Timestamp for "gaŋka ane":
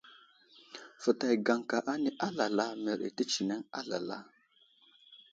1.47-2.11